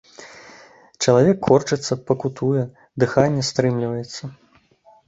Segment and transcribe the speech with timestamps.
[1.05, 2.63] Чалавек корчыцца, пакутуе,
[3.05, 4.23] дыханне стрымліваецца.